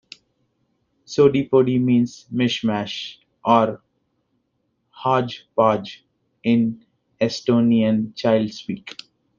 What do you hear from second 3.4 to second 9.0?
or "hodgepodge" in Estonian child-speak.